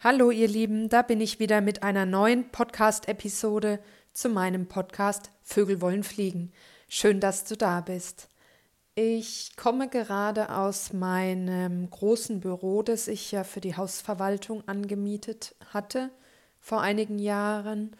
Hallo 0.00 0.30
ihr 0.30 0.46
Lieben, 0.46 0.88
da 0.88 1.02
bin 1.02 1.20
ich 1.20 1.40
wieder 1.40 1.60
mit 1.60 1.82
einer 1.82 2.06
neuen 2.06 2.50
Podcast-Episode 2.50 3.80
zu 4.12 4.28
meinem 4.28 4.68
Podcast 4.68 5.32
Vögel 5.42 5.80
wollen 5.80 6.04
fliegen. 6.04 6.52
Schön, 6.88 7.18
dass 7.18 7.42
du 7.42 7.56
da 7.56 7.80
bist. 7.80 8.28
Ich 8.94 9.56
komme 9.56 9.88
gerade 9.88 10.54
aus 10.54 10.92
meinem 10.92 11.90
großen 11.90 12.38
Büro, 12.38 12.84
das 12.84 13.08
ich 13.08 13.32
ja 13.32 13.42
für 13.42 13.60
die 13.60 13.76
Hausverwaltung 13.76 14.62
angemietet 14.68 15.56
hatte 15.72 16.10
vor 16.60 16.80
einigen 16.80 17.18
Jahren 17.18 17.96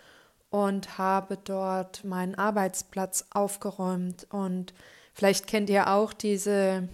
und 0.51 0.99
habe 0.99 1.37
dort 1.37 2.05
meinen 2.05 2.37
Arbeitsplatz 2.37 3.27
aufgeräumt. 3.31 4.29
Und 4.31 4.73
vielleicht 5.15 5.49
kennt 5.49 5.69
ihr 5.69 5.91
auch 5.91 6.13
diese 6.13 6.89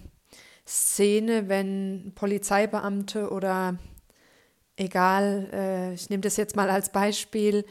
Szene, 0.65 1.47
wenn 1.47 2.13
Polizeibeamte 2.15 3.29
oder 3.29 3.77
egal, 4.77 5.49
äh, 5.53 5.93
ich 5.93 6.09
nehme 6.09 6.21
das 6.21 6.37
jetzt 6.37 6.55
mal 6.55 6.69
als 6.69 6.89
Beispiel, 6.89 7.65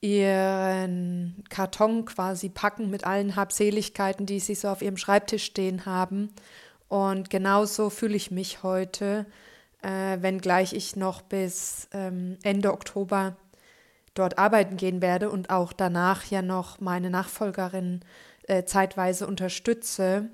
ihren 0.00 1.44
Karton 1.50 2.06
quasi 2.06 2.48
packen 2.48 2.90
mit 2.90 3.04
allen 3.04 3.36
Habseligkeiten, 3.36 4.26
die 4.26 4.40
sie 4.40 4.54
so 4.54 4.68
auf 4.68 4.82
ihrem 4.82 4.96
Schreibtisch 4.96 5.44
stehen 5.44 5.84
haben. 5.84 6.30
Und 6.88 7.30
genauso 7.30 7.90
fühle 7.90 8.16
ich 8.16 8.30
mich 8.30 8.62
heute, 8.62 9.26
äh, 9.82 10.18
wenngleich 10.20 10.72
ich 10.72 10.96
noch 10.96 11.22
bis 11.22 11.88
ähm, 11.92 12.38
Ende 12.42 12.72
Oktober 12.72 13.36
dort 14.14 14.38
arbeiten 14.38 14.76
gehen 14.76 15.02
werde 15.02 15.30
und 15.30 15.50
auch 15.50 15.72
danach 15.72 16.24
ja 16.24 16.42
noch 16.42 16.80
meine 16.80 17.10
Nachfolgerin 17.10 18.00
äh, 18.48 18.64
zeitweise 18.64 19.26
unterstütze, 19.26 20.28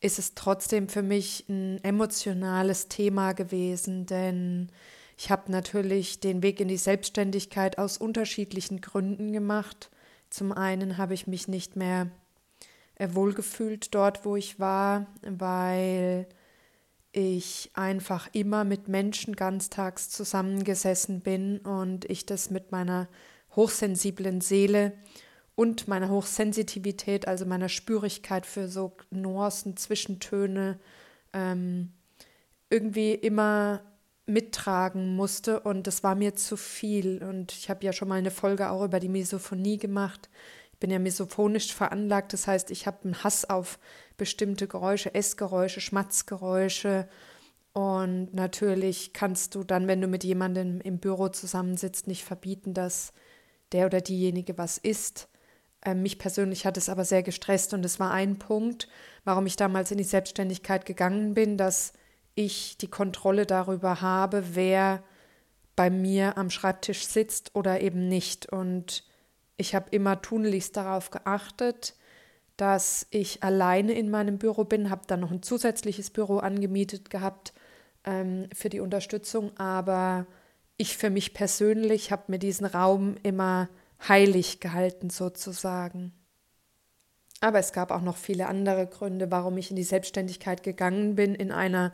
ist 0.00 0.18
es 0.18 0.34
trotzdem 0.34 0.88
für 0.88 1.02
mich 1.02 1.48
ein 1.48 1.78
emotionales 1.84 2.88
Thema 2.88 3.32
gewesen, 3.32 4.06
denn 4.06 4.70
ich 5.16 5.30
habe 5.30 5.50
natürlich 5.50 6.20
den 6.20 6.42
Weg 6.42 6.60
in 6.60 6.68
die 6.68 6.76
Selbstständigkeit 6.76 7.78
aus 7.78 7.96
unterschiedlichen 7.98 8.80
Gründen 8.80 9.32
gemacht. 9.32 9.90
Zum 10.30 10.52
einen 10.52 10.98
habe 10.98 11.14
ich 11.14 11.26
mich 11.26 11.48
nicht 11.48 11.76
mehr 11.76 12.10
äh, 12.96 13.08
wohlgefühlt 13.12 13.94
dort, 13.94 14.24
wo 14.24 14.36
ich 14.36 14.58
war, 14.58 15.06
weil 15.22 16.26
ich 17.12 17.70
einfach 17.74 18.28
immer 18.32 18.64
mit 18.64 18.88
Menschen 18.88 19.36
ganztags 19.36 20.08
zusammengesessen 20.08 21.20
bin 21.20 21.58
und 21.58 22.06
ich 22.06 22.24
das 22.24 22.50
mit 22.50 22.72
meiner 22.72 23.08
hochsensiblen 23.54 24.40
Seele 24.40 24.92
und 25.54 25.88
meiner 25.88 26.08
Hochsensitivität, 26.08 27.28
also 27.28 27.44
meiner 27.44 27.68
Spürigkeit 27.68 28.46
für 28.46 28.68
so 28.68 28.96
Nuancen, 29.10 29.76
Zwischentöne, 29.76 30.78
ähm, 31.34 31.92
irgendwie 32.70 33.12
immer 33.12 33.82
mittragen 34.32 35.14
musste 35.14 35.60
und 35.60 35.86
das 35.86 36.02
war 36.02 36.14
mir 36.14 36.34
zu 36.34 36.56
viel. 36.56 37.22
Und 37.22 37.52
ich 37.52 37.70
habe 37.70 37.84
ja 37.84 37.92
schon 37.92 38.08
mal 38.08 38.18
eine 38.18 38.30
Folge 38.30 38.70
auch 38.70 38.84
über 38.84 39.00
die 39.00 39.08
Misophonie 39.08 39.78
gemacht. 39.78 40.28
Ich 40.72 40.78
bin 40.78 40.90
ja 40.90 40.98
misophonisch 40.98 41.72
veranlagt, 41.72 42.32
das 42.32 42.46
heißt, 42.46 42.70
ich 42.70 42.86
habe 42.86 43.04
einen 43.04 43.22
Hass 43.22 43.48
auf 43.48 43.78
bestimmte 44.16 44.66
Geräusche, 44.66 45.14
Essgeräusche, 45.14 45.80
Schmatzgeräusche. 45.80 47.08
Und 47.72 48.34
natürlich 48.34 49.12
kannst 49.12 49.54
du 49.54 49.64
dann, 49.64 49.86
wenn 49.86 50.00
du 50.00 50.08
mit 50.08 50.24
jemandem 50.24 50.80
im 50.80 50.98
Büro 50.98 51.28
zusammensitzt, 51.28 52.06
nicht 52.06 52.24
verbieten, 52.24 52.74
dass 52.74 53.12
der 53.72 53.86
oder 53.86 54.00
diejenige 54.00 54.58
was 54.58 54.78
isst. 54.78 55.28
Ähm, 55.84 56.02
mich 56.02 56.18
persönlich 56.18 56.66
hat 56.66 56.76
es 56.76 56.88
aber 56.88 57.04
sehr 57.04 57.22
gestresst 57.22 57.74
und 57.74 57.84
es 57.84 57.98
war 57.98 58.12
ein 58.12 58.38
Punkt, 58.38 58.88
warum 59.24 59.46
ich 59.46 59.56
damals 59.56 59.90
in 59.90 59.98
die 59.98 60.04
Selbstständigkeit 60.04 60.84
gegangen 60.84 61.34
bin, 61.34 61.56
dass 61.56 61.92
ich 62.34 62.78
die 62.78 62.88
Kontrolle 62.88 63.46
darüber 63.46 64.00
habe, 64.00 64.54
wer 64.54 65.02
bei 65.76 65.90
mir 65.90 66.36
am 66.38 66.50
Schreibtisch 66.50 67.06
sitzt 67.06 67.54
oder 67.54 67.80
eben 67.80 68.08
nicht. 68.08 68.46
Und 68.46 69.04
ich 69.56 69.74
habe 69.74 69.90
immer 69.90 70.20
tunlichst 70.20 70.76
darauf 70.76 71.10
geachtet, 71.10 71.94
dass 72.56 73.06
ich 73.10 73.42
alleine 73.42 73.92
in 73.92 74.10
meinem 74.10 74.38
Büro 74.38 74.64
bin, 74.64 74.90
habe 74.90 75.02
dann 75.06 75.20
noch 75.20 75.30
ein 75.30 75.42
zusätzliches 75.42 76.10
Büro 76.10 76.38
angemietet 76.38 77.10
gehabt 77.10 77.52
ähm, 78.04 78.48
für 78.54 78.68
die 78.68 78.80
Unterstützung, 78.80 79.56
aber 79.56 80.26
ich 80.76 80.96
für 80.96 81.10
mich 81.10 81.34
persönlich 81.34 82.12
habe 82.12 82.24
mir 82.28 82.38
diesen 82.38 82.66
Raum 82.66 83.16
immer 83.22 83.68
heilig 84.08 84.60
gehalten 84.60 85.10
sozusagen. 85.10 86.12
Aber 87.40 87.58
es 87.58 87.72
gab 87.72 87.90
auch 87.90 88.02
noch 88.02 88.16
viele 88.16 88.46
andere 88.46 88.86
Gründe, 88.86 89.30
warum 89.30 89.58
ich 89.58 89.70
in 89.70 89.76
die 89.76 89.82
Selbstständigkeit 89.82 90.62
gegangen 90.62 91.16
bin, 91.16 91.34
in 91.34 91.50
einer 91.50 91.92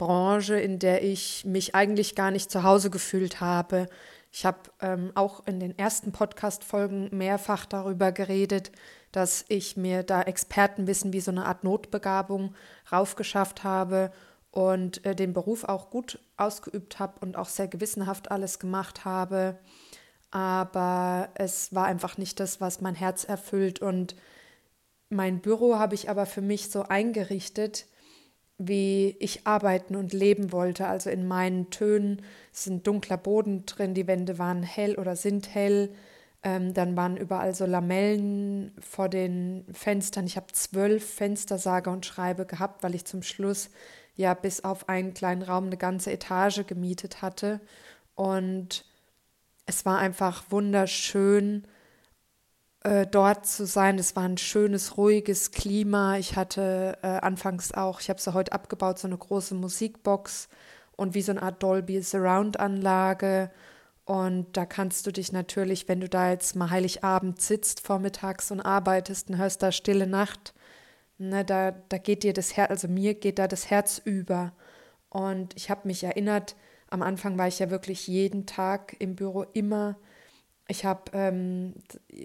Branche, 0.00 0.58
in 0.58 0.78
der 0.78 1.04
ich 1.04 1.44
mich 1.44 1.74
eigentlich 1.74 2.14
gar 2.14 2.30
nicht 2.30 2.50
zu 2.50 2.62
Hause 2.62 2.88
gefühlt 2.88 3.42
habe. 3.42 3.86
Ich 4.32 4.46
habe 4.46 4.58
ähm, 4.80 5.12
auch 5.14 5.46
in 5.46 5.60
den 5.60 5.78
ersten 5.78 6.10
Podcast-Folgen 6.10 7.10
mehrfach 7.12 7.66
darüber 7.66 8.10
geredet, 8.10 8.72
dass 9.12 9.44
ich 9.48 9.76
mir 9.76 10.02
da 10.02 10.22
Expertenwissen 10.22 11.12
wie 11.12 11.20
so 11.20 11.30
eine 11.30 11.44
Art 11.44 11.64
Notbegabung 11.64 12.54
raufgeschafft 12.90 13.62
habe 13.62 14.10
und 14.50 15.04
äh, 15.04 15.14
den 15.14 15.34
Beruf 15.34 15.64
auch 15.64 15.90
gut 15.90 16.18
ausgeübt 16.38 16.98
habe 16.98 17.20
und 17.20 17.36
auch 17.36 17.48
sehr 17.48 17.68
gewissenhaft 17.68 18.30
alles 18.30 18.58
gemacht 18.58 19.04
habe. 19.04 19.58
Aber 20.30 21.28
es 21.34 21.74
war 21.74 21.84
einfach 21.84 22.16
nicht 22.16 22.40
das, 22.40 22.58
was 22.58 22.80
mein 22.80 22.94
Herz 22.94 23.24
erfüllt. 23.24 23.80
Und 23.80 24.16
mein 25.10 25.40
Büro 25.40 25.78
habe 25.78 25.94
ich 25.94 26.08
aber 26.08 26.24
für 26.24 26.40
mich 26.40 26.70
so 26.70 26.84
eingerichtet, 26.84 27.84
wie 28.62 29.16
ich 29.20 29.46
arbeiten 29.46 29.96
und 29.96 30.12
leben 30.12 30.52
wollte. 30.52 30.86
Also 30.86 31.08
in 31.08 31.26
meinen 31.26 31.70
Tönen 31.70 32.20
sind 32.52 32.86
dunkler 32.86 33.16
Boden 33.16 33.64
drin, 33.64 33.94
die 33.94 34.06
Wände 34.06 34.38
waren 34.38 34.62
hell 34.62 34.96
oder 34.98 35.16
sind 35.16 35.54
hell. 35.54 35.90
Ähm, 36.42 36.74
dann 36.74 36.94
waren 36.94 37.16
überall 37.16 37.54
so 37.54 37.64
Lamellen 37.64 38.72
vor 38.80 39.08
den 39.08 39.64
Fenstern. 39.72 40.26
Ich 40.26 40.36
habe 40.36 40.52
zwölf 40.52 41.14
Fenster, 41.14 41.56
sage 41.56 41.88
und 41.88 42.04
schreibe 42.04 42.44
gehabt, 42.44 42.82
weil 42.82 42.94
ich 42.94 43.06
zum 43.06 43.22
Schluss 43.22 43.70
ja 44.14 44.34
bis 44.34 44.62
auf 44.62 44.90
einen 44.90 45.14
kleinen 45.14 45.42
Raum 45.42 45.66
eine 45.66 45.78
ganze 45.78 46.12
Etage 46.12 46.66
gemietet 46.66 47.22
hatte. 47.22 47.60
Und 48.14 48.84
es 49.64 49.86
war 49.86 49.98
einfach 49.98 50.44
wunderschön 50.50 51.64
äh, 52.82 53.06
dort 53.06 53.46
zu 53.46 53.66
sein. 53.66 53.98
Es 53.98 54.16
war 54.16 54.24
ein 54.24 54.38
schönes, 54.38 54.96
ruhiges 54.96 55.50
Klima. 55.50 56.16
Ich 56.16 56.36
hatte 56.36 56.98
äh, 57.02 57.06
anfangs 57.06 57.72
auch, 57.72 58.00
ich 58.00 58.08
habe 58.08 58.20
sie 58.20 58.32
heute 58.34 58.52
abgebaut, 58.52 58.98
so 58.98 59.06
eine 59.06 59.18
große 59.18 59.54
Musikbox 59.54 60.48
und 60.96 61.14
wie 61.14 61.22
so 61.22 61.32
eine 61.32 61.42
Art 61.42 61.62
Dolby 61.62 62.02
Surround 62.02 62.58
Anlage. 62.58 63.50
Und 64.04 64.56
da 64.56 64.66
kannst 64.66 65.06
du 65.06 65.12
dich 65.12 65.30
natürlich, 65.30 65.88
wenn 65.88 66.00
du 66.00 66.08
da 66.08 66.30
jetzt 66.30 66.56
mal 66.56 66.70
Heiligabend 66.70 67.40
sitzt 67.40 67.80
vormittags 67.80 68.50
und 68.50 68.60
arbeitest 68.60 69.30
und 69.30 69.38
hörst 69.38 69.62
da 69.62 69.72
Stille 69.72 70.06
Nacht, 70.06 70.54
ne, 71.18 71.44
da, 71.44 71.72
da 71.72 71.98
geht 71.98 72.22
dir 72.22 72.32
das 72.32 72.56
Herz, 72.56 72.70
also 72.70 72.88
mir 72.88 73.14
geht 73.14 73.38
da 73.38 73.46
das 73.46 73.70
Herz 73.70 74.00
über. 74.04 74.52
Und 75.10 75.56
ich 75.56 75.70
habe 75.70 75.86
mich 75.86 76.02
erinnert, 76.02 76.56
am 76.88 77.02
Anfang 77.02 77.38
war 77.38 77.46
ich 77.46 77.60
ja 77.60 77.70
wirklich 77.70 78.06
jeden 78.08 78.46
Tag 78.46 78.96
im 78.98 79.16
Büro 79.16 79.44
immer 79.52 79.96
ich 80.70 80.84
habe 80.84 81.10
ähm, 81.14 81.74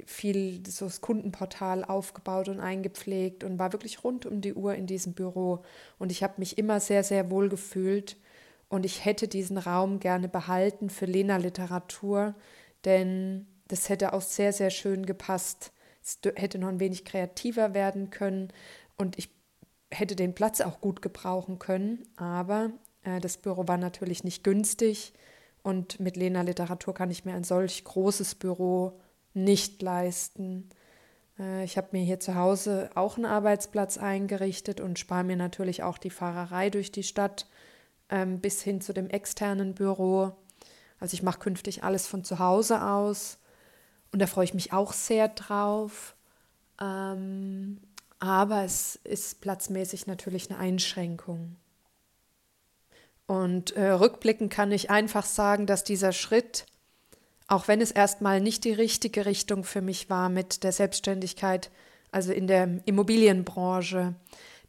viel 0.05 0.61
so 0.67 0.85
das 0.85 1.01
Kundenportal 1.01 1.83
aufgebaut 1.83 2.47
und 2.47 2.59
eingepflegt 2.59 3.43
und 3.43 3.57
war 3.57 3.73
wirklich 3.73 4.03
rund 4.03 4.27
um 4.27 4.39
die 4.39 4.53
Uhr 4.53 4.75
in 4.75 4.85
diesem 4.85 5.13
Büro. 5.13 5.63
Und 5.97 6.11
ich 6.11 6.21
habe 6.21 6.35
mich 6.37 6.59
immer 6.59 6.79
sehr, 6.79 7.03
sehr 7.03 7.31
wohl 7.31 7.49
gefühlt. 7.49 8.17
Und 8.69 8.85
ich 8.85 9.03
hätte 9.03 9.27
diesen 9.27 9.57
Raum 9.57 9.99
gerne 9.99 10.27
behalten 10.27 10.91
für 10.91 11.05
Lena 11.05 11.37
Literatur, 11.37 12.35
denn 12.83 13.47
das 13.67 13.89
hätte 13.89 14.13
auch 14.13 14.21
sehr, 14.21 14.53
sehr 14.53 14.69
schön 14.69 15.05
gepasst. 15.05 15.71
Es 16.03 16.19
hätte 16.35 16.59
noch 16.59 16.67
ein 16.67 16.79
wenig 16.79 17.03
kreativer 17.03 17.73
werden 17.73 18.11
können 18.11 18.49
und 18.95 19.17
ich 19.17 19.29
hätte 19.91 20.15
den 20.15 20.35
Platz 20.35 20.61
auch 20.61 20.81
gut 20.81 21.01
gebrauchen 21.01 21.57
können. 21.57 22.03
Aber 22.15 22.71
äh, 23.03 23.19
das 23.19 23.37
Büro 23.37 23.67
war 23.67 23.77
natürlich 23.77 24.23
nicht 24.23 24.43
günstig 24.43 25.13
und 25.65 25.99
mit 25.99 26.15
Lena 26.15 26.41
Literatur 26.41 26.93
kann 26.93 27.09
ich 27.09 27.25
mir 27.25 27.33
ein 27.33 27.43
solch 27.43 27.83
großes 27.83 28.35
Büro 28.35 28.99
nicht 29.33 29.81
leisten. 29.81 30.69
Äh, 31.39 31.63
ich 31.63 31.75
habe 31.75 31.87
mir 31.91 32.03
hier 32.03 32.19
zu 32.19 32.35
Hause 32.35 32.91
auch 32.93 33.17
einen 33.17 33.25
Arbeitsplatz 33.25 33.97
eingerichtet 33.97 34.79
und 34.79 34.99
spare 34.99 35.23
mir 35.23 35.35
natürlich 35.35 35.81
auch 35.81 35.97
die 35.97 36.11
Fahrerei 36.11 36.69
durch 36.69 36.91
die 36.91 37.01
Stadt 37.01 37.47
ähm, 38.09 38.41
bis 38.41 38.61
hin 38.61 38.79
zu 38.79 38.93
dem 38.93 39.09
externen 39.09 39.73
Büro. 39.73 40.33
Also 40.99 41.15
ich 41.15 41.23
mache 41.23 41.39
künftig 41.39 41.83
alles 41.83 42.05
von 42.05 42.23
zu 42.23 42.37
Hause 42.37 42.83
aus 42.83 43.39
und 44.11 44.21
da 44.21 44.27
freue 44.27 44.45
ich 44.45 44.53
mich 44.53 44.71
auch 44.71 44.93
sehr 44.93 45.29
drauf. 45.29 46.15
Ähm, 46.79 47.81
aber 48.19 48.63
es 48.63 48.97
ist 48.97 49.41
platzmäßig 49.41 50.05
natürlich 50.05 50.51
eine 50.51 50.59
Einschränkung. 50.59 51.55
Und 53.27 53.75
äh, 53.75 53.89
rückblickend 53.89 54.51
kann 54.51 54.71
ich 54.71 54.89
einfach 54.89 55.25
sagen, 55.25 55.65
dass 55.65 55.83
dieser 55.83 56.11
Schritt, 56.11 56.65
auch 57.47 57.67
wenn 57.67 57.81
es 57.81 57.91
erstmal 57.91 58.39
nicht 58.39 58.63
die 58.63 58.73
richtige 58.73 59.25
Richtung 59.25 59.63
für 59.63 59.81
mich 59.81 60.09
war 60.09 60.29
mit 60.29 60.63
der 60.63 60.71
Selbstständigkeit, 60.71 61.71
also 62.11 62.31
in 62.31 62.47
der 62.47 62.79
Immobilienbranche, 62.85 64.13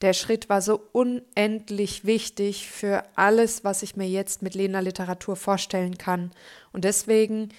der 0.03 0.13
Schritt 0.13 0.49
war 0.49 0.61
so 0.61 0.81
unendlich 0.93 2.05
wichtig 2.05 2.69
für 2.69 3.05
alles, 3.15 3.65
was 3.65 3.83
ich 3.83 3.97
mir 3.97 4.09
jetzt 4.09 4.43
mit 4.43 4.55
Lena 4.55 4.81
Literatur 4.81 5.37
vorstellen 5.37 5.97
kann. 5.97 6.33
Und 6.73 6.85
deswegen 6.85 7.51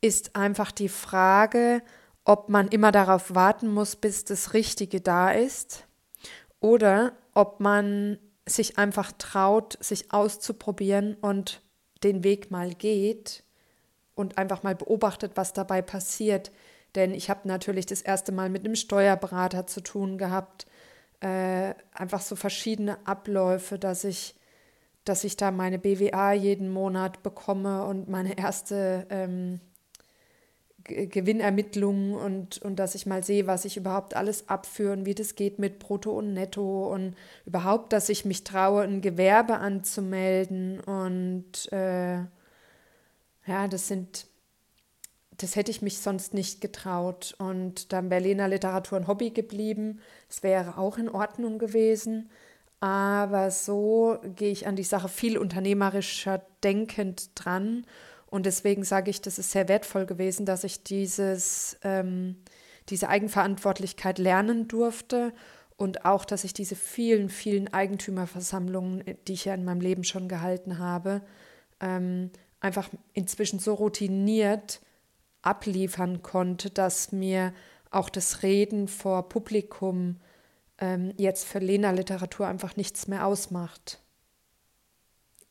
ist 0.00 0.36
einfach 0.36 0.72
die 0.72 0.88
Frage, 0.88 1.82
ob 2.24 2.48
man 2.48 2.68
immer 2.68 2.90
darauf 2.90 3.34
warten 3.34 3.68
muss, 3.68 3.96
bis 3.96 4.24
das 4.24 4.54
Richtige 4.54 5.00
da 5.00 5.30
ist 5.30 5.84
oder 6.60 7.12
ob 7.34 7.60
man 7.60 8.18
sich 8.46 8.78
einfach 8.78 9.12
traut, 9.12 9.78
sich 9.82 10.12
auszuprobieren 10.12 11.14
und 11.14 11.62
den 12.02 12.24
Weg 12.24 12.50
mal 12.50 12.74
geht 12.74 13.42
und 14.14 14.38
einfach 14.38 14.62
mal 14.62 14.74
beobachtet, 14.74 15.32
was 15.34 15.52
dabei 15.52 15.82
passiert. 15.82 16.52
Denn 16.94 17.12
ich 17.14 17.30
habe 17.30 17.48
natürlich 17.48 17.86
das 17.86 18.02
erste 18.02 18.32
Mal 18.32 18.50
mit 18.50 18.64
einem 18.64 18.76
Steuerberater 18.76 19.66
zu 19.66 19.80
tun 19.80 20.18
gehabt, 20.18 20.66
äh, 21.20 21.74
einfach 21.92 22.20
so 22.20 22.36
verschiedene 22.36 22.98
Abläufe, 23.06 23.78
dass 23.78 24.04
ich, 24.04 24.36
dass 25.04 25.24
ich 25.24 25.36
da 25.36 25.50
meine 25.50 25.78
BWA 25.78 26.32
jeden 26.32 26.70
Monat 26.70 27.22
bekomme 27.22 27.84
und 27.84 28.08
meine 28.08 28.38
erste 28.38 29.06
ähm, 29.10 29.60
Gewinnermittlungen 30.84 32.14
und, 32.14 32.60
und 32.62 32.76
dass 32.76 32.94
ich 32.94 33.06
mal 33.06 33.24
sehe, 33.24 33.46
was 33.46 33.64
ich 33.64 33.76
überhaupt 33.76 34.14
alles 34.14 34.48
abführe 34.48 34.92
und 34.92 35.06
wie 35.06 35.14
das 35.14 35.34
geht 35.34 35.58
mit 35.58 35.78
Brutto 35.78 36.12
und 36.12 36.34
Netto 36.34 36.92
und 36.92 37.14
überhaupt, 37.46 37.92
dass 37.92 38.08
ich 38.08 38.24
mich 38.24 38.44
traue, 38.44 38.82
ein 38.82 39.00
Gewerbe 39.00 39.56
anzumelden 39.56 40.80
und 40.80 41.72
äh, 41.72 42.18
ja, 43.46 43.68
das 43.68 43.88
sind 43.88 44.26
das 45.38 45.56
hätte 45.56 45.70
ich 45.70 45.82
mich 45.82 45.98
sonst 45.98 46.34
nicht 46.34 46.60
getraut. 46.60 47.34
Und 47.38 47.92
dann 47.92 48.08
Berliner 48.08 48.48
Literatur 48.48 48.98
ein 48.98 49.08
Hobby 49.08 49.30
geblieben. 49.30 50.00
Es 50.28 50.42
wäre 50.42 50.78
auch 50.78 50.98
in 50.98 51.08
Ordnung 51.08 51.58
gewesen. 51.58 52.30
Aber 52.80 53.50
so 53.50 54.18
gehe 54.36 54.52
ich 54.52 54.66
an 54.66 54.76
die 54.76 54.84
Sache 54.84 55.08
viel 55.08 55.38
unternehmerischer 55.38 56.42
denkend 56.62 57.30
dran. 57.34 57.86
Und 58.34 58.46
deswegen 58.46 58.82
sage 58.82 59.10
ich, 59.10 59.20
das 59.20 59.38
ist 59.38 59.52
sehr 59.52 59.68
wertvoll 59.68 60.06
gewesen, 60.06 60.44
dass 60.44 60.64
ich 60.64 60.82
dieses, 60.82 61.78
ähm, 61.84 62.34
diese 62.88 63.08
Eigenverantwortlichkeit 63.08 64.18
lernen 64.18 64.66
durfte 64.66 65.32
und 65.76 66.04
auch, 66.04 66.24
dass 66.24 66.42
ich 66.42 66.52
diese 66.52 66.74
vielen, 66.74 67.28
vielen 67.28 67.72
Eigentümerversammlungen, 67.72 69.04
die 69.28 69.34
ich 69.34 69.44
ja 69.44 69.54
in 69.54 69.64
meinem 69.64 69.80
Leben 69.80 70.02
schon 70.02 70.26
gehalten 70.26 70.80
habe, 70.80 71.22
ähm, 71.78 72.32
einfach 72.58 72.90
inzwischen 73.12 73.60
so 73.60 73.74
routiniert 73.74 74.80
abliefern 75.42 76.22
konnte, 76.22 76.70
dass 76.70 77.12
mir 77.12 77.54
auch 77.92 78.08
das 78.08 78.42
Reden 78.42 78.88
vor 78.88 79.28
Publikum 79.28 80.16
ähm, 80.78 81.14
jetzt 81.18 81.46
für 81.46 81.60
Lena-Literatur 81.60 82.48
einfach 82.48 82.74
nichts 82.74 83.06
mehr 83.06 83.28
ausmacht. 83.28 84.00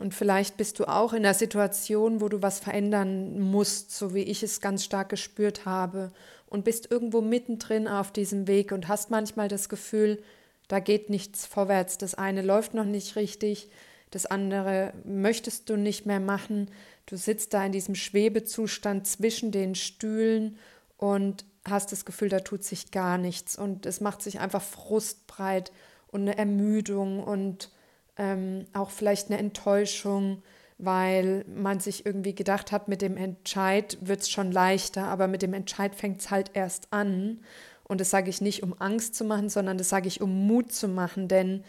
Und 0.04 0.14
vielleicht 0.14 0.58
bist 0.58 0.80
du 0.80 0.90
auch 0.90 1.14
in 1.14 1.24
der 1.24 1.34
Situation, 1.34 2.20
wo 2.20 2.28
du 2.28 2.42
was 2.42 2.60
verändern 2.60 3.40
musst, 3.40 3.96
so 3.96 4.14
wie 4.14 4.24
ich 4.24 4.44
es 4.44 4.60
ganz 4.60 4.84
stark 4.84 5.08
gespürt 5.08 5.66
habe, 5.66 6.12
und 6.46 6.66
bist 6.66 6.92
irgendwo 6.92 7.22
mittendrin 7.22 7.88
auf 7.88 8.12
diesem 8.12 8.46
Weg 8.46 8.74
und 8.74 8.90
hast 8.90 9.12
manchmal 9.12 9.48
das 9.48 9.70
Gefühl, 9.70 10.22
da 10.68 10.82
geht 10.82 11.10
nichts 11.10 11.46
vorwärts. 11.46 11.98
Das 11.98 12.16
eine 12.16 12.42
läuft 12.42 12.74
noch 12.74 12.84
nicht 12.84 13.16
richtig, 13.16 13.70
das 14.12 14.26
andere 14.26 14.92
möchtest 15.06 15.70
du 15.70 15.78
nicht 15.78 16.06
mehr 16.06 16.20
machen. 16.20 16.70
Du 17.06 17.16
sitzt 17.16 17.54
da 17.54 17.66
in 17.66 17.72
diesem 17.72 17.96
Schwebezustand 17.96 19.08
zwischen 19.08 19.54
den 19.54 19.74
Stühlen 19.74 20.58
und 20.98 21.46
hast 21.64 21.94
das 21.94 22.04
Gefühl, 22.04 22.28
da 22.28 22.42
tut 22.42 22.66
sich 22.66 22.92
gar 22.92 23.18
nichts 23.18 23.58
und 23.58 23.86
es 23.86 24.02
macht 24.02 24.22
sich 24.22 24.42
einfach 24.42 24.64
frustbreit 24.64 25.72
und 26.08 26.24
eine 26.24 26.38
Ermüdung 26.38 27.24
und 27.24 27.72
ähm, 28.18 28.65
auch 28.74 28.89
vielleicht 28.89 29.30
eine 29.30 29.39
Enttäuschung, 29.39 30.42
weil 30.77 31.45
man 31.48 31.80
sich 31.80 32.06
irgendwie 32.06 32.36
gedacht 32.36 32.71
hat, 32.71 32.88
mit 32.88 33.01
dem 33.01 33.18
Entscheid 33.18 33.98
wird 34.01 34.21
es 34.21 34.30
schon 34.30 34.51
leichter, 34.51 35.06
aber 35.06 35.27
mit 35.27 35.42
dem 35.42 35.54
Entscheid 35.54 35.95
fängt 35.95 36.21
es 36.21 36.31
halt 36.31 36.51
erst 36.54 36.92
an. 36.92 37.39
Und 37.83 38.01
das 38.01 38.10
sage 38.10 38.30
ich 38.30 38.42
nicht, 38.42 38.63
um 38.63 38.75
Angst 38.80 39.15
zu 39.15 39.24
machen, 39.24 39.50
sondern 39.50 39.77
das 39.77 39.89
sage 39.89 40.07
ich, 40.07 40.21
um 40.21 40.48
Mut 40.48 40.71
zu 40.71 40.88
machen, 40.88 41.27
denn 41.27 41.63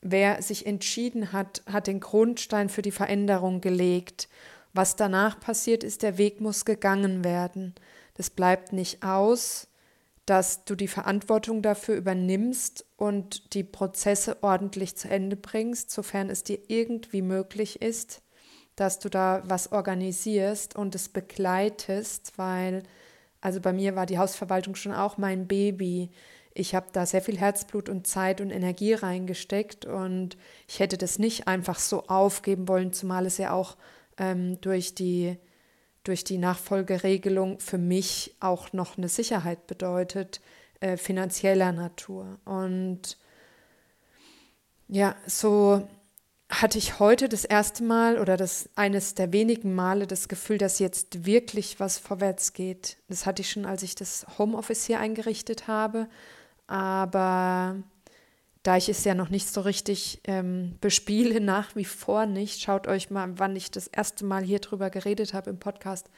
wer 0.00 0.42
sich 0.42 0.66
entschieden 0.66 1.32
hat, 1.32 1.62
hat 1.70 1.86
den 1.86 2.00
Grundstein 2.00 2.68
für 2.68 2.82
die 2.82 2.92
Veränderung 2.92 3.60
gelegt. 3.60 4.28
Was 4.72 4.96
danach 4.96 5.40
passiert 5.40 5.82
ist, 5.82 6.02
der 6.02 6.18
Weg 6.18 6.40
muss 6.40 6.64
gegangen 6.64 7.24
werden. 7.24 7.74
Das 8.14 8.30
bleibt 8.30 8.72
nicht 8.72 9.02
aus, 9.02 9.68
dass 10.26 10.64
du 10.64 10.74
die 10.74 10.88
Verantwortung 10.88 11.62
dafür 11.62 11.94
übernimmst 11.94 12.84
und 12.96 13.54
die 13.54 13.62
Prozesse 13.62 14.42
ordentlich 14.42 14.96
zu 14.96 15.08
Ende 15.08 15.36
bringst, 15.36 15.92
sofern 15.92 16.30
es 16.30 16.42
dir 16.42 16.58
irgendwie 16.66 17.22
möglich 17.22 17.80
ist, 17.80 18.22
dass 18.74 18.98
du 18.98 19.08
da 19.08 19.42
was 19.46 19.70
organisierst 19.70 20.74
und 20.74 20.96
es 20.96 21.08
begleitest, 21.08 22.32
weil, 22.36 22.82
also 23.40 23.60
bei 23.60 23.72
mir 23.72 23.94
war 23.94 24.04
die 24.04 24.18
Hausverwaltung 24.18 24.74
schon 24.74 24.92
auch 24.92 25.16
mein 25.16 25.46
Baby. 25.46 26.10
Ich 26.52 26.74
habe 26.74 26.86
da 26.92 27.06
sehr 27.06 27.22
viel 27.22 27.38
Herzblut 27.38 27.88
und 27.88 28.08
Zeit 28.08 28.40
und 28.40 28.50
Energie 28.50 28.94
reingesteckt 28.94 29.86
und 29.86 30.36
ich 30.66 30.80
hätte 30.80 30.98
das 30.98 31.20
nicht 31.20 31.46
einfach 31.46 31.78
so 31.78 32.04
aufgeben 32.08 32.66
wollen, 32.66 32.92
zumal 32.92 33.26
es 33.26 33.38
ja 33.38 33.52
auch 33.52 33.76
ähm, 34.18 34.60
durch, 34.60 34.94
die, 34.94 35.38
durch 36.06 36.24
die 36.24 36.38
Nachfolgeregelung 36.38 37.60
für 37.60 37.78
mich 37.78 38.34
auch 38.40 38.72
noch 38.72 38.96
eine 38.96 39.08
Sicherheit 39.08 39.66
bedeutet, 39.66 40.40
äh, 40.80 40.96
finanzieller 40.96 41.72
Natur. 41.72 42.38
Und 42.44 43.18
ja, 44.88 45.16
so 45.26 45.86
hatte 46.48 46.78
ich 46.78 47.00
heute 47.00 47.28
das 47.28 47.44
erste 47.44 47.82
Mal 47.82 48.18
oder 48.20 48.36
das 48.36 48.68
eines 48.76 49.14
der 49.14 49.32
wenigen 49.32 49.74
Male 49.74 50.06
das 50.06 50.28
Gefühl, 50.28 50.58
dass 50.58 50.78
jetzt 50.78 51.26
wirklich 51.26 51.80
was 51.80 51.98
vorwärts 51.98 52.52
geht. 52.52 52.98
Das 53.08 53.26
hatte 53.26 53.42
ich 53.42 53.50
schon, 53.50 53.64
als 53.64 53.82
ich 53.82 53.96
das 53.96 54.26
Homeoffice 54.38 54.84
hier 54.84 55.00
eingerichtet 55.00 55.66
habe. 55.66 56.08
Aber 56.68 57.76
da 58.66 58.76
ich 58.76 58.88
es 58.88 59.04
ja 59.04 59.14
noch 59.14 59.28
nicht 59.28 59.48
so 59.48 59.60
richtig 59.60 60.20
ähm, 60.24 60.76
bespiele, 60.80 61.40
nach 61.40 61.76
wie 61.76 61.84
vor 61.84 62.26
nicht, 62.26 62.60
schaut 62.60 62.88
euch 62.88 63.10
mal, 63.10 63.38
wann 63.38 63.54
ich 63.54 63.70
das 63.70 63.86
erste 63.86 64.24
Mal 64.24 64.42
hier 64.42 64.58
drüber 64.58 64.90
geredet 64.90 65.34
habe 65.34 65.50
im 65.50 65.60
Podcast, 65.60 66.10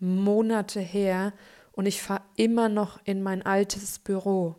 Monate 0.00 0.80
her. 0.80 1.32
Und 1.70 1.86
ich 1.86 2.02
fahre 2.02 2.22
immer 2.34 2.68
noch 2.68 2.98
in 3.04 3.22
mein 3.22 3.46
altes 3.46 4.00
Büro. 4.00 4.56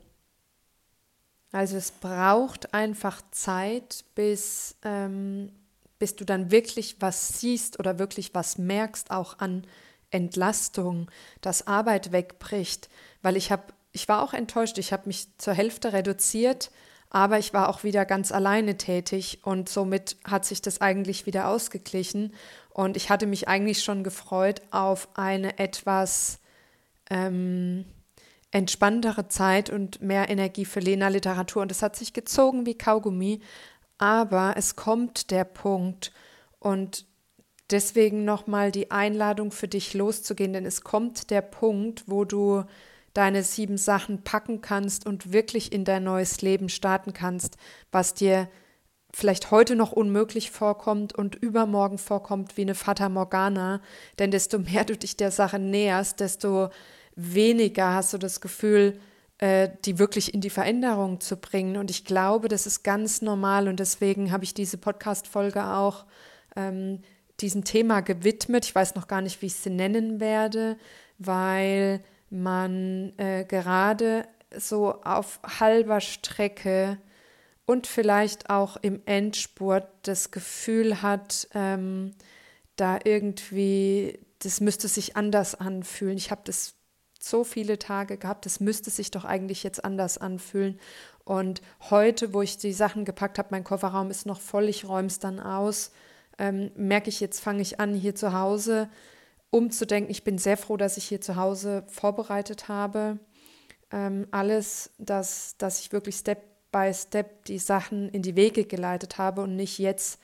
Also 1.51 1.75
es 1.75 1.91
braucht 1.91 2.73
einfach 2.73 3.21
Zeit, 3.31 4.05
bis, 4.15 4.77
ähm, 4.83 5.51
bis 5.99 6.15
du 6.15 6.23
dann 6.23 6.49
wirklich 6.49 7.01
was 7.01 7.39
siehst 7.39 7.77
oder 7.77 7.99
wirklich 7.99 8.33
was 8.33 8.57
merkst, 8.57 9.11
auch 9.11 9.39
an 9.39 9.67
Entlastung, 10.11 11.11
dass 11.41 11.67
Arbeit 11.67 12.13
wegbricht, 12.13 12.89
weil 13.21 13.35
ich 13.35 13.51
habe, 13.51 13.73
ich 13.91 14.07
war 14.07 14.23
auch 14.23 14.33
enttäuscht, 14.33 14.77
ich 14.77 14.93
habe 14.93 15.07
mich 15.07 15.27
zur 15.37 15.53
Hälfte 15.53 15.91
reduziert, 15.91 16.71
aber 17.13 17.37
ich 17.37 17.53
war 17.53 17.69
auch 17.69 17.83
wieder 17.83 18.05
ganz 18.05 18.31
alleine 18.31 18.75
tätig 18.75 19.39
und 19.43 19.69
somit 19.69 20.17
hat 20.25 20.45
sich 20.45 20.63
das 20.63 20.81
eigentlich 20.81 21.27
wieder 21.27 21.47
ausgeglichen. 21.47 22.33
Und 22.71 22.97
ich 22.97 23.11
hatte 23.11 23.27
mich 23.27 23.47
eigentlich 23.47 23.83
schon 23.83 24.03
gefreut 24.03 24.63
auf 24.71 25.07
eine 25.13 25.59
etwas 25.59 26.39
ähm, 27.11 27.85
entspanntere 28.49 29.27
Zeit 29.27 29.69
und 29.69 30.01
mehr 30.01 30.27
Energie 30.27 30.65
für 30.65 30.79
Lena-Literatur. 30.79 31.61
Und 31.61 31.71
es 31.71 31.83
hat 31.83 31.95
sich 31.95 32.13
gezogen 32.13 32.65
wie 32.65 32.77
Kaugummi. 32.79 33.41
Aber 33.99 34.55
es 34.57 34.75
kommt 34.75 35.29
der 35.29 35.43
Punkt 35.43 36.11
und 36.59 37.05
deswegen 37.69 38.25
nochmal 38.25 38.71
die 38.71 38.89
Einladung 38.89 39.51
für 39.51 39.67
dich 39.67 39.93
loszugehen, 39.93 40.53
denn 40.53 40.65
es 40.65 40.81
kommt 40.81 41.29
der 41.29 41.43
Punkt, 41.43 42.05
wo 42.07 42.25
du 42.25 42.63
deine 43.13 43.43
sieben 43.43 43.77
Sachen 43.77 44.23
packen 44.23 44.61
kannst 44.61 45.05
und 45.05 45.33
wirklich 45.33 45.71
in 45.71 45.85
dein 45.85 46.03
neues 46.03 46.41
Leben 46.41 46.69
starten 46.69 47.13
kannst, 47.13 47.57
was 47.91 48.13
dir 48.13 48.49
vielleicht 49.13 49.51
heute 49.51 49.75
noch 49.75 49.91
unmöglich 49.91 50.49
vorkommt 50.49 51.13
und 51.13 51.35
übermorgen 51.35 51.99
vorkommt 51.99 52.57
wie 52.57 52.61
eine 52.63 52.75
Fata 52.75 53.09
Morgana. 53.09 53.81
Denn 54.17 54.31
desto 54.31 54.57
mehr 54.59 54.83
du 54.85 54.97
dich 54.97 55.15
der 55.15 55.31
Sache 55.31 55.59
näherst, 55.59 56.19
desto 56.19 56.69
weniger 57.15 57.93
hast 57.93 58.13
du 58.13 58.17
das 58.17 58.41
Gefühl, 58.41 58.99
äh, 59.37 59.69
die 59.85 59.99
wirklich 59.99 60.33
in 60.33 60.41
die 60.41 60.49
Veränderung 60.49 61.19
zu 61.19 61.37
bringen. 61.37 61.77
Und 61.77 61.91
ich 61.91 62.05
glaube, 62.05 62.47
das 62.47 62.65
ist 62.65 62.83
ganz 62.83 63.21
normal 63.21 63.67
und 63.67 63.79
deswegen 63.79 64.31
habe 64.31 64.43
ich 64.43 64.55
diese 64.55 64.77
Podcast-Folge 64.77 65.63
auch 65.63 66.05
ähm, 66.55 67.01
diesem 67.39 67.63
Thema 67.63 68.01
gewidmet. 68.01 68.65
Ich 68.65 68.73
weiß 68.73 68.95
noch 68.95 69.07
gar 69.07 69.21
nicht, 69.21 69.41
wie 69.41 69.47
ich 69.47 69.55
sie 69.55 69.69
nennen 69.69 70.19
werde, 70.19 70.77
weil 71.19 72.03
man 72.33 73.13
äh, 73.17 73.45
gerade 73.45 74.27
so 74.55 75.01
auf 75.03 75.39
halber 75.59 76.01
Strecke 76.01 76.97
und 77.65 77.87
vielleicht 77.87 78.49
auch 78.49 78.77
im 78.77 79.01
Endspurt 79.05 79.87
das 80.01 80.31
Gefühl 80.31 81.01
hat, 81.01 81.47
ähm, 81.53 82.11
da 82.75 82.99
irgendwie, 83.03 84.19
das 84.39 84.59
müsste 84.59 84.87
sich 84.87 85.15
anders 85.15 85.55
anfühlen. 85.55 86.17
Ich 86.17 86.31
habe 86.31 86.41
das 86.43 86.75
so 87.19 87.43
viele 87.43 87.79
Tage 87.79 88.17
gehabt, 88.17 88.45
das 88.45 88.59
müsste 88.59 88.89
sich 88.89 89.11
doch 89.11 89.23
eigentlich 89.23 89.63
jetzt 89.63 89.85
anders 89.85 90.17
anfühlen. 90.17 90.79
Und 91.23 91.61
heute, 91.89 92.33
wo 92.33 92.41
ich 92.41 92.57
die 92.57 92.73
Sachen 92.73 93.05
gepackt 93.05 93.37
habe, 93.37 93.49
mein 93.51 93.63
Kofferraum 93.63 94.09
ist 94.09 94.25
noch 94.25 94.41
voll, 94.41 94.67
ich 94.67 94.85
räume 94.85 95.07
es 95.07 95.19
dann 95.19 95.39
aus, 95.39 95.91
ähm, 96.37 96.71
merke 96.75 97.09
ich, 97.09 97.19
jetzt 97.19 97.39
fange 97.39 97.61
ich 97.61 97.79
an, 97.79 97.93
hier 97.93 98.15
zu 98.15 98.33
Hause 98.33 98.89
umzudenken. 99.53 100.09
Ich 100.09 100.23
bin 100.23 100.37
sehr 100.37 100.57
froh, 100.57 100.77
dass 100.77 100.97
ich 100.97 101.05
hier 101.05 101.21
zu 101.21 101.35
Hause 101.35 101.83
vorbereitet 101.87 102.67
habe. 102.67 103.19
Ähm, 103.91 104.27
alles, 104.31 104.91
dass, 104.97 105.55
dass 105.57 105.79
ich 105.79 105.91
wirklich 105.91 106.15
Step 106.15 106.41
by 106.71 106.91
Step 106.91 107.45
die 107.45 107.59
Sachen 107.59 108.09
in 108.09 108.23
die 108.23 108.35
Wege 108.35 108.65
geleitet 108.65 109.19
habe 109.19 109.41
und 109.43 109.55
nicht 109.55 109.77
jetzt 109.77 110.19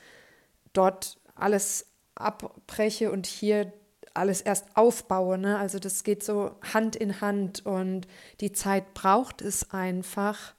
dort 0.74 1.20
alles 1.36 1.86
abbreche 2.16 3.12
und 3.12 3.28
hier 3.28 3.72
alles 4.16 4.42
erst 4.42 4.66
aufbaue. 4.76 5.38
Ne? 5.38 5.60
Also 5.60 5.78
das 5.78 6.04
geht 6.04 6.24
so 6.24 6.56
Hand 6.74 6.96
in 6.96 7.22
Hand 7.22 7.66
und 7.68 8.08
die 8.42 8.52
Zeit 8.52 8.96
braucht 8.96 9.44
es 9.44 9.70
einfach, 9.70 10.56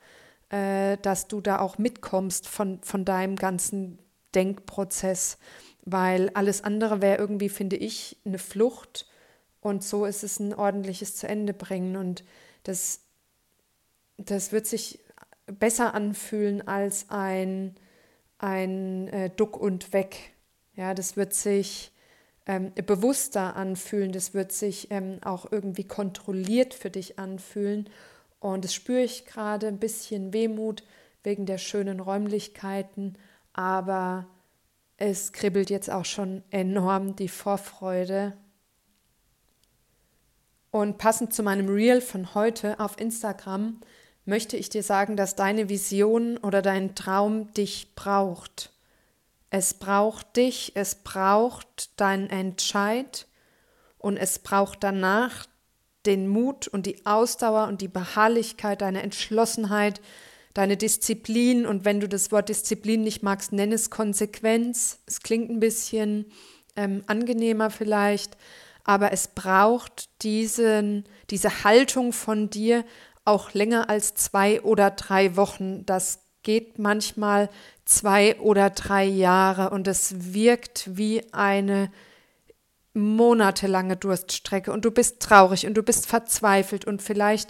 äh, 0.50 0.96
dass 0.98 1.26
du 1.26 1.40
da 1.40 1.58
auch 1.58 1.76
mitkommst 1.76 2.46
von, 2.46 2.80
von 2.82 3.04
deinem 3.04 3.34
ganzen 3.34 3.98
Denkprozess, 4.34 5.38
weil 5.84 6.30
alles 6.34 6.62
andere 6.62 7.00
wäre 7.02 7.18
irgendwie, 7.18 7.48
finde 7.48 7.76
ich, 7.76 8.18
eine 8.24 8.38
Flucht 8.38 9.06
und 9.60 9.84
so 9.84 10.06
ist 10.06 10.22
es 10.22 10.38
ein 10.40 10.54
ordentliches 10.54 11.16
zu 11.16 11.28
Ende 11.28 11.52
bringen 11.52 11.96
und 11.96 12.24
das, 12.62 13.00
das 14.16 14.52
wird 14.52 14.66
sich 14.66 15.00
besser 15.46 15.94
anfühlen 15.94 16.66
als 16.66 17.06
ein, 17.08 17.74
ein 18.38 19.08
äh, 19.08 19.30
Duck 19.30 19.56
und 19.56 19.92
Weg. 19.92 20.34
Ja, 20.74 20.94
das 20.94 21.16
wird 21.16 21.34
sich 21.34 21.92
ähm, 22.46 22.72
bewusster 22.74 23.56
anfühlen, 23.56 24.12
das 24.12 24.34
wird 24.34 24.52
sich 24.52 24.90
ähm, 24.90 25.18
auch 25.22 25.50
irgendwie 25.50 25.84
kontrolliert 25.84 26.74
für 26.74 26.90
dich 26.90 27.18
anfühlen. 27.18 27.90
Und 28.38 28.64
das 28.64 28.72
spüre 28.72 29.02
ich 29.02 29.26
gerade 29.26 29.66
ein 29.68 29.78
bisschen 29.78 30.32
Wehmut 30.32 30.82
wegen 31.22 31.44
der 31.44 31.58
schönen 31.58 32.00
Räumlichkeiten, 32.00 33.16
aber 33.52 34.26
es 34.96 35.32
kribbelt 35.32 35.70
jetzt 35.70 35.90
auch 35.90 36.04
schon 36.04 36.42
enorm 36.50 37.16
die 37.16 37.28
Vorfreude. 37.28 38.36
Und 40.70 40.98
passend 40.98 41.32
zu 41.32 41.42
meinem 41.42 41.68
Reel 41.68 42.00
von 42.00 42.34
heute 42.34 42.78
auf 42.78 43.00
Instagram 43.00 43.80
möchte 44.24 44.56
ich 44.56 44.68
dir 44.68 44.82
sagen, 44.82 45.16
dass 45.16 45.34
deine 45.34 45.68
Vision 45.68 46.36
oder 46.36 46.62
dein 46.62 46.94
Traum 46.94 47.52
dich 47.54 47.94
braucht. 47.94 48.72
Es 49.50 49.74
braucht 49.74 50.36
dich, 50.36 50.72
es 50.76 50.96
braucht 50.96 51.98
deinen 52.00 52.30
Entscheid 52.30 53.26
und 53.98 54.16
es 54.16 54.38
braucht 54.38 54.84
danach 54.84 55.46
den 56.06 56.28
Mut 56.28 56.68
und 56.68 56.86
die 56.86 57.04
Ausdauer 57.04 57.66
und 57.66 57.80
die 57.80 57.88
Beharrlichkeit, 57.88 58.80
deine 58.80 59.02
Entschlossenheit, 59.02 60.00
deine 60.60 60.76
Disziplin 60.76 61.64
und 61.64 61.86
wenn 61.86 62.00
du 62.00 62.08
das 62.08 62.30
Wort 62.32 62.50
Disziplin 62.50 63.00
nicht 63.00 63.22
magst, 63.22 63.50
nenn 63.50 63.72
es 63.72 63.88
Konsequenz. 63.88 64.98
Es 65.06 65.22
klingt 65.22 65.48
ein 65.48 65.58
bisschen 65.58 66.26
ähm, 66.76 67.02
angenehmer 67.06 67.70
vielleicht, 67.70 68.36
aber 68.84 69.10
es 69.10 69.28
braucht 69.28 70.10
diesen, 70.22 71.04
diese 71.30 71.64
Haltung 71.64 72.12
von 72.12 72.50
dir 72.50 72.84
auch 73.24 73.54
länger 73.54 73.88
als 73.88 74.12
zwei 74.12 74.60
oder 74.60 74.90
drei 74.90 75.34
Wochen. 75.34 75.86
Das 75.86 76.18
geht 76.42 76.78
manchmal 76.78 77.48
zwei 77.86 78.38
oder 78.38 78.68
drei 78.68 79.06
Jahre 79.06 79.70
und 79.70 79.88
es 79.88 80.34
wirkt 80.34 80.90
wie 80.94 81.22
eine 81.32 81.90
monatelange 82.92 83.96
Durststrecke 83.96 84.72
und 84.72 84.84
du 84.84 84.90
bist 84.90 85.20
traurig 85.20 85.66
und 85.66 85.72
du 85.72 85.82
bist 85.82 86.06
verzweifelt 86.06 86.84
und 86.84 87.00
vielleicht 87.00 87.48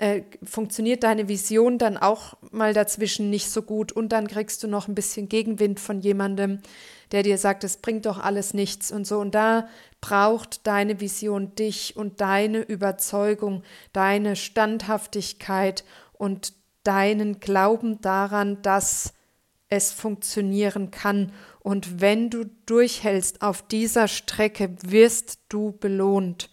äh, 0.00 0.22
funktioniert 0.42 1.02
deine 1.02 1.28
Vision 1.28 1.76
dann 1.76 1.98
auch 1.98 2.34
mal 2.50 2.72
dazwischen 2.72 3.28
nicht 3.28 3.50
so 3.50 3.60
gut 3.60 3.92
und 3.92 4.10
dann 4.10 4.28
kriegst 4.28 4.62
du 4.62 4.66
noch 4.66 4.88
ein 4.88 4.94
bisschen 4.94 5.28
Gegenwind 5.28 5.78
von 5.78 6.00
jemandem, 6.00 6.60
der 7.12 7.22
dir 7.22 7.36
sagt, 7.36 7.64
es 7.64 7.76
bringt 7.76 8.06
doch 8.06 8.18
alles 8.18 8.54
nichts 8.54 8.90
und 8.90 9.06
so. 9.06 9.18
Und 9.18 9.34
da 9.34 9.68
braucht 10.00 10.66
deine 10.66 11.00
Vision 11.00 11.54
dich 11.54 11.96
und 11.96 12.22
deine 12.22 12.62
Überzeugung, 12.62 13.62
deine 13.92 14.36
Standhaftigkeit 14.36 15.84
und 16.14 16.54
deinen 16.82 17.38
Glauben 17.38 18.00
daran, 18.00 18.62
dass 18.62 19.12
es 19.68 19.92
funktionieren 19.92 20.90
kann. 20.90 21.32
Und 21.58 22.00
wenn 22.00 22.30
du 22.30 22.46
durchhältst 22.64 23.42
auf 23.42 23.60
dieser 23.68 24.08
Strecke, 24.08 24.74
wirst 24.82 25.40
du 25.50 25.72
belohnt. 25.72 26.48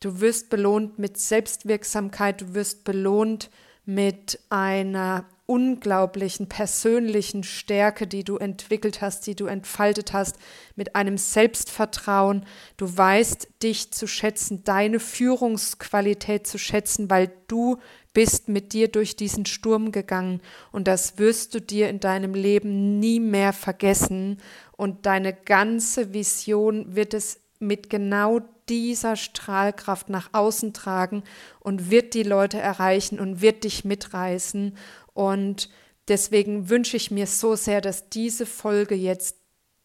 Du 0.00 0.20
wirst 0.20 0.48
belohnt 0.48 0.98
mit 0.98 1.18
Selbstwirksamkeit, 1.18 2.40
du 2.40 2.54
wirst 2.54 2.84
belohnt 2.84 3.50
mit 3.84 4.40
einer 4.48 5.26
unglaublichen 5.44 6.48
persönlichen 6.48 7.42
Stärke, 7.42 8.06
die 8.06 8.22
du 8.22 8.36
entwickelt 8.36 9.02
hast, 9.02 9.26
die 9.26 9.34
du 9.34 9.46
entfaltet 9.46 10.12
hast, 10.12 10.36
mit 10.76 10.94
einem 10.94 11.18
Selbstvertrauen. 11.18 12.46
Du 12.76 12.96
weißt 12.96 13.48
dich 13.62 13.90
zu 13.90 14.06
schätzen, 14.06 14.62
deine 14.62 15.00
Führungsqualität 15.00 16.46
zu 16.46 16.56
schätzen, 16.56 17.10
weil 17.10 17.32
du 17.48 17.78
bist 18.14 18.48
mit 18.48 18.72
dir 18.72 18.88
durch 18.88 19.16
diesen 19.16 19.44
Sturm 19.44 19.92
gegangen 19.92 20.40
und 20.72 20.88
das 20.88 21.18
wirst 21.18 21.54
du 21.54 21.60
dir 21.60 21.88
in 21.88 22.00
deinem 22.00 22.34
Leben 22.34 22.98
nie 23.00 23.20
mehr 23.20 23.52
vergessen 23.52 24.40
und 24.76 25.04
deine 25.04 25.34
ganze 25.34 26.14
Vision 26.14 26.94
wird 26.94 27.12
es 27.12 27.40
mit 27.60 27.90
genau 27.90 28.40
dieser 28.68 29.16
Strahlkraft 29.16 30.08
nach 30.08 30.30
außen 30.32 30.72
tragen 30.72 31.22
und 31.60 31.90
wird 31.90 32.14
die 32.14 32.22
Leute 32.22 32.58
erreichen 32.58 33.20
und 33.20 33.40
wird 33.40 33.64
dich 33.64 33.84
mitreißen 33.84 34.76
und 35.14 35.70
deswegen 36.08 36.68
wünsche 36.68 36.96
ich 36.96 37.10
mir 37.10 37.26
so 37.26 37.54
sehr, 37.56 37.80
dass 37.80 38.08
diese 38.08 38.46
Folge 38.46 38.94
jetzt 38.94 39.36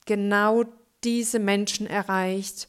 genau 0.05 0.65
diese 1.03 1.39
Menschen 1.39 1.88
erreicht, 1.88 2.67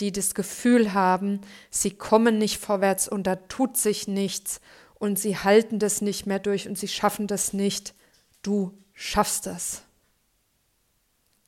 die 0.00 0.12
das 0.12 0.34
Gefühl 0.34 0.92
haben, 0.92 1.40
sie 1.70 1.90
kommen 1.90 2.38
nicht 2.38 2.58
vorwärts 2.58 3.08
und 3.08 3.26
da 3.26 3.36
tut 3.36 3.76
sich 3.76 4.08
nichts 4.08 4.60
und 4.94 5.18
sie 5.18 5.36
halten 5.36 5.78
das 5.78 6.00
nicht 6.00 6.26
mehr 6.26 6.38
durch 6.38 6.68
und 6.68 6.76
sie 6.78 6.88
schaffen 6.88 7.26
das 7.26 7.52
nicht. 7.52 7.94
Du 8.42 8.76
schaffst 8.92 9.46
das. 9.46 9.82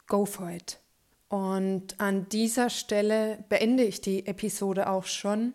Go 0.07 0.25
for 0.25 0.51
it. 0.51 0.79
Und 1.29 2.01
an 2.01 2.29
dieser 2.31 2.71
Stelle 2.71 3.45
beende 3.49 3.85
ich 3.85 4.01
die 4.01 4.27
Episode 4.27 4.89
auch 4.89 5.05
schon, 5.05 5.53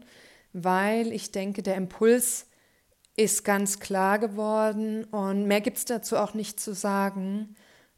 weil 0.54 1.12
ich 1.12 1.32
denke, 1.32 1.64
der 1.64 1.76
Impuls 1.76 2.48
ist 3.16 3.44
ganz 3.44 3.80
klar 3.80 4.20
geworden 4.20 5.04
und 5.06 5.46
mehr 5.46 5.62
gibt 5.62 5.78
es 5.78 5.86
dazu 5.86 6.18
auch 6.18 6.34
nicht 6.34 6.60
zu 6.60 6.74
sagen. 6.74 7.56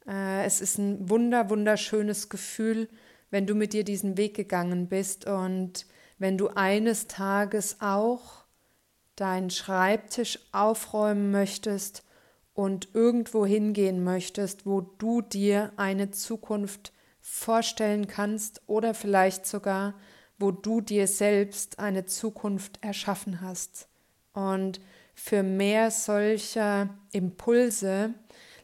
Äh, 0.07 0.45
es 0.45 0.61
ist 0.61 0.77
ein 0.77 1.09
wunder, 1.09 1.49
wunderschönes 1.49 2.29
Gefühl, 2.29 2.89
wenn 3.29 3.45
du 3.45 3.55
mit 3.55 3.73
dir 3.73 3.83
diesen 3.83 4.17
Weg 4.17 4.35
gegangen 4.35 4.87
bist 4.87 5.25
und 5.25 5.85
wenn 6.17 6.37
du 6.37 6.49
eines 6.49 7.07
Tages 7.07 7.77
auch 7.81 8.45
deinen 9.15 9.49
Schreibtisch 9.49 10.39
aufräumen 10.51 11.31
möchtest 11.31 12.03
und 12.53 12.89
irgendwo 12.93 13.45
hingehen 13.45 14.03
möchtest, 14.03 14.65
wo 14.65 14.81
du 14.81 15.21
dir 15.21 15.71
eine 15.77 16.11
Zukunft 16.11 16.93
vorstellen 17.27 18.05
kannst 18.05 18.61
oder 18.67 18.93
vielleicht 18.93 19.47
sogar, 19.47 19.95
wo 20.37 20.51
du 20.51 20.79
dir 20.79 21.07
selbst 21.07 21.79
eine 21.79 22.05
Zukunft 22.05 22.77
erschaffen 22.83 23.41
hast. 23.41 23.87
Und 24.33 24.79
für 25.15 25.41
mehr 25.41 25.89
solcher 25.89 26.89
Impulse 27.11 28.13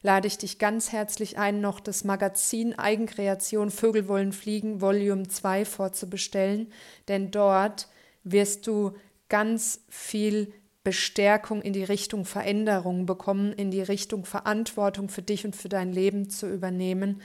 lade 0.03 0.27
ich 0.27 0.37
dich 0.37 0.59
ganz 0.59 0.91
herzlich 0.91 1.39
ein, 1.39 1.59
noch 1.59 1.79
das 1.79 2.03
Magazin 2.03 2.77
Eigenkreation 2.77 3.71
Vögel 3.71 4.07
wollen 4.07 4.31
fliegen 4.31 4.79
Volume 4.79 5.27
2 5.27 5.65
vorzubestellen, 5.65 6.71
denn 7.07 7.31
dort 7.31 7.87
wirst 8.23 8.67
du 8.67 8.93
ganz 9.27 9.83
viel 9.89 10.53
Bestärkung 10.83 11.61
in 11.61 11.73
die 11.73 11.83
Richtung 11.83 12.25
Veränderung 12.25 13.05
bekommen, 13.05 13.53
in 13.53 13.69
die 13.69 13.83
Richtung 13.83 14.25
Verantwortung 14.25 15.09
für 15.09 15.21
dich 15.21 15.45
und 15.45 15.55
für 15.55 15.69
dein 15.69 15.93
Leben 15.93 16.29
zu 16.29 16.51
übernehmen. 16.51 17.21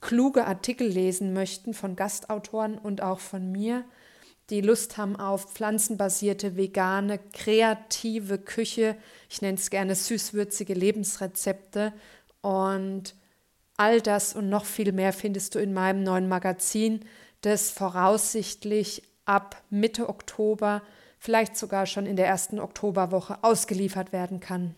kluge 0.00 0.46
Artikel 0.46 0.86
lesen 0.86 1.32
möchten 1.32 1.74
von 1.74 1.96
Gastautoren 1.96 2.78
und 2.78 3.02
auch 3.02 3.18
von 3.18 3.50
mir. 3.50 3.84
Die 4.50 4.62
Lust 4.62 4.96
haben 4.96 5.16
auf 5.16 5.52
pflanzenbasierte, 5.52 6.56
vegane, 6.56 7.18
kreative 7.32 8.38
Küche. 8.38 8.96
Ich 9.28 9.42
nenne 9.42 9.58
es 9.58 9.68
gerne 9.68 9.94
süßwürzige 9.94 10.72
Lebensrezepte. 10.72 11.92
Und 12.40 13.14
all 13.76 14.00
das 14.00 14.34
und 14.34 14.48
noch 14.48 14.64
viel 14.64 14.92
mehr 14.92 15.12
findest 15.12 15.54
du 15.54 15.58
in 15.58 15.74
meinem 15.74 16.02
neuen 16.02 16.28
Magazin, 16.28 17.04
das 17.42 17.70
voraussichtlich 17.70 19.02
ab 19.26 19.62
Mitte 19.68 20.08
Oktober, 20.08 20.82
vielleicht 21.18 21.56
sogar 21.56 21.84
schon 21.84 22.06
in 22.06 22.16
der 22.16 22.26
ersten 22.26 22.58
Oktoberwoche 22.58 23.38
ausgeliefert 23.42 24.12
werden 24.12 24.40
kann. 24.40 24.74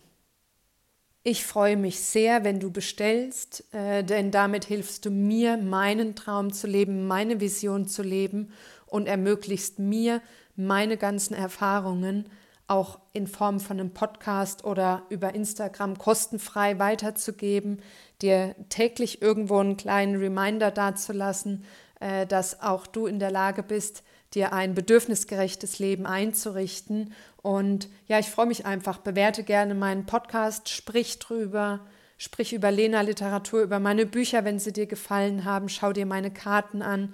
Ich 1.23 1.45
freue 1.45 1.77
mich 1.77 1.99
sehr, 1.99 2.43
wenn 2.43 2.59
du 2.59 2.71
bestellst, 2.71 3.63
äh, 3.73 4.03
denn 4.03 4.31
damit 4.31 4.65
hilfst 4.65 5.05
du 5.05 5.11
mir, 5.11 5.55
meinen 5.55 6.15
Traum 6.15 6.51
zu 6.51 6.65
leben, 6.65 7.07
meine 7.07 7.39
Vision 7.39 7.87
zu 7.87 8.01
leben 8.01 8.51
und 8.91 9.07
ermöglichst 9.07 9.79
mir, 9.79 10.21
meine 10.55 10.97
ganzen 10.97 11.33
Erfahrungen 11.33 12.29
auch 12.67 12.99
in 13.11 13.27
Form 13.27 13.59
von 13.59 13.79
einem 13.79 13.93
Podcast 13.93 14.63
oder 14.63 15.03
über 15.09 15.35
Instagram 15.35 15.97
kostenfrei 15.97 16.79
weiterzugeben, 16.79 17.81
dir 18.21 18.55
täglich 18.69 19.21
irgendwo 19.21 19.57
einen 19.57 19.75
kleinen 19.75 20.15
Reminder 20.15 20.71
dazulassen, 20.71 21.65
äh, 21.99 22.25
dass 22.25 22.61
auch 22.61 22.87
du 22.87 23.07
in 23.07 23.19
der 23.19 23.29
Lage 23.31 23.61
bist, 23.61 24.03
dir 24.33 24.53
ein 24.53 24.73
bedürfnisgerechtes 24.73 25.79
Leben 25.79 26.05
einzurichten. 26.05 27.13
Und 27.41 27.89
ja, 28.07 28.19
ich 28.19 28.29
freue 28.29 28.45
mich 28.45 28.65
einfach. 28.65 28.99
Bewerte 28.99 29.43
gerne 29.43 29.75
meinen 29.75 30.05
Podcast, 30.05 30.69
sprich 30.69 31.19
drüber, 31.19 31.81
sprich 32.17 32.53
über 32.53 32.71
Lena 32.71 33.01
Literatur, 33.01 33.63
über 33.63 33.79
meine 33.79 34.05
Bücher, 34.05 34.45
wenn 34.45 34.59
sie 34.59 34.71
dir 34.71 34.85
gefallen 34.85 35.43
haben. 35.43 35.67
Schau 35.67 35.91
dir 35.91 36.05
meine 36.05 36.31
Karten 36.31 36.81
an. 36.81 37.13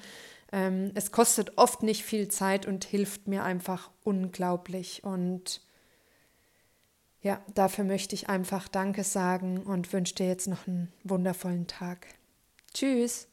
Ähm, 0.51 0.91
es 0.95 1.11
kostet 1.11 1.57
oft 1.57 1.83
nicht 1.83 2.03
viel 2.03 2.27
Zeit 2.29 2.65
und 2.65 2.85
hilft 2.85 3.27
mir 3.27 3.43
einfach 3.43 3.91
unglaublich. 4.03 5.03
Und 5.03 5.61
ja, 7.21 7.41
dafür 7.53 7.83
möchte 7.83 8.15
ich 8.15 8.29
einfach 8.29 8.67
Danke 8.67 9.03
sagen 9.03 9.63
und 9.63 9.91
wünsche 9.91 10.15
dir 10.15 10.27
jetzt 10.27 10.47
noch 10.47 10.67
einen 10.67 10.91
wundervollen 11.03 11.67
Tag. 11.67 12.07
Tschüss. 12.73 13.27